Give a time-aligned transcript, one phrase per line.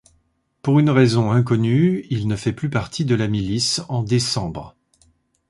[0.63, 4.75] Pour une raison inconnue, il ne fait plus partie de la milice en décembre.